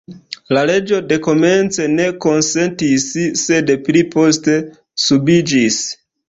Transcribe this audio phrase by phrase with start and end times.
[0.57, 3.05] La reĝo dekomence ne konsentis,
[3.43, 4.57] sed pli poste
[5.07, 5.81] subiĝis.